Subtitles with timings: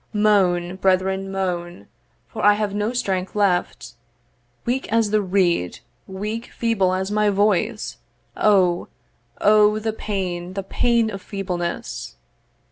[0.13, 1.87] 'Moan, brethren, moan,
[2.27, 3.93] for I have no strength left,
[4.65, 7.97] 'Weak as the reed weak feeble as my voice
[8.35, 8.87] 'O,
[9.41, 12.15] O, the pain, the pain of feebleness.